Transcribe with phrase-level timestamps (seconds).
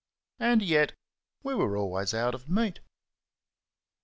[0.39, 0.93] And yet
[1.43, 2.79] we were always out of meat!